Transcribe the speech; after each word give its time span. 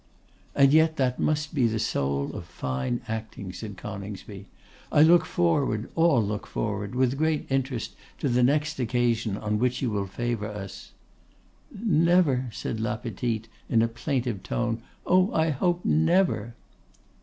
'And 0.55 0.73
yet 0.73 0.95
that 0.95 1.19
must 1.19 1.53
be 1.53 1.67
the 1.67 1.77
soul 1.77 2.33
of 2.33 2.45
fine 2.45 3.01
acting,' 3.07 3.53
said 3.53 3.77
Coningsby; 3.77 4.47
'I 4.91 5.03
look 5.03 5.25
forward, 5.27 5.91
all 5.93 6.23
look 6.23 6.47
forward, 6.47 6.95
with 6.95 7.19
great 7.19 7.45
interest 7.51 7.93
to 8.17 8.27
the 8.27 8.41
next 8.41 8.79
occasion 8.79 9.37
on 9.37 9.59
which 9.59 9.79
you 9.83 9.91
will 9.91 10.07
favour 10.07 10.47
us.' 10.47 10.93
'Never!' 11.71 12.47
said 12.51 12.79
La 12.79 12.95
Petite, 12.97 13.47
in 13.69 13.83
a 13.83 13.87
plaintive 13.87 14.41
tone; 14.41 14.81
'oh, 15.05 15.31
I 15.35 15.51
hope, 15.51 15.85
never! 15.85 16.55